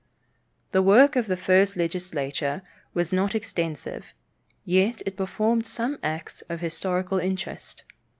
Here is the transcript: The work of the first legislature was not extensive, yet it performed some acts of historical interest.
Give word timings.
The 0.71 0.81
work 0.81 1.15
of 1.15 1.27
the 1.27 1.37
first 1.37 1.75
legislature 1.77 2.63
was 2.95 3.13
not 3.13 3.35
extensive, 3.35 4.13
yet 4.65 5.03
it 5.05 5.15
performed 5.15 5.67
some 5.67 5.99
acts 6.01 6.41
of 6.49 6.59
historical 6.59 7.19
interest. 7.19 7.83